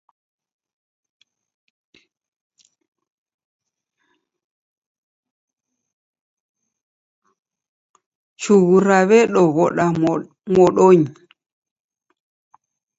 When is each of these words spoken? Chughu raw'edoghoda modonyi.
Chughu 8.41 8.75
raw'edoghoda 8.87 9.85
modonyi. 10.53 11.07